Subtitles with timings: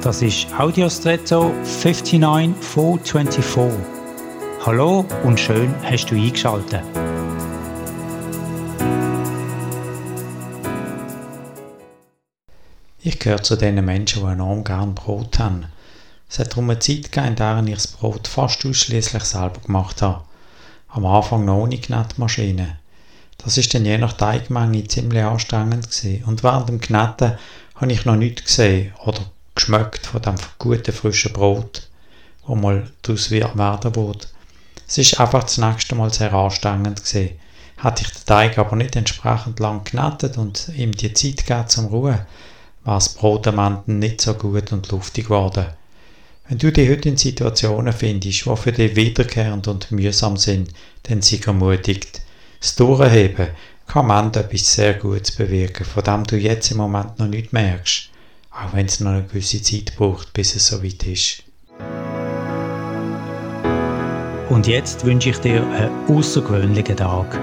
[0.00, 3.80] Das ist Audiostretto 59424.
[4.64, 6.84] Hallo und schön hast du eingeschaltet.
[13.00, 15.64] Ich gehöre zu den Menschen, die enorm gern Brot haben.
[16.30, 20.00] Es hat darum eine Zeit gegeben, in der ich das Brot fast ausschließlich selber gemacht
[20.00, 20.22] habe.
[20.86, 22.78] Am Anfang noch ohne Knettmaschine.
[23.36, 26.22] Das ist dann je nach Teigmenge ziemlich anstrengend gewesen.
[26.24, 27.36] Und während dem Knetten
[27.74, 29.22] habe ich noch nichts gesehen oder
[29.58, 31.88] geschmeckt von dem guten frischen Brot,
[32.46, 34.26] wo mal daraus werden wurde.
[34.86, 37.38] Es ist einfach das nächste Mal sehr anstrengend gewesen.
[37.76, 41.86] Hätte ich den Teig aber nicht entsprechend lang knettet und ihm die Zeit gegeben zum
[41.86, 42.20] Ruhen,
[42.84, 45.66] war das Brot am Ende nicht so gut und luftig geworden.
[46.48, 50.70] Wenn du dich heute in Situationen findest, die für dich wiederkehrend und mühsam sind,
[51.02, 52.22] dann sei ermutigt.
[52.60, 53.48] Das Durchheben
[53.86, 57.52] kann am Ende etwas sehr Gutes bewirken, von dem du jetzt im Moment noch nicht
[57.52, 58.08] merkst,
[58.58, 61.44] auch wenn es noch eine gewisse Zeit braucht, bis es so weit ist.
[64.48, 67.38] Und jetzt wünsche ich dir einen außergewöhnlichen Tag.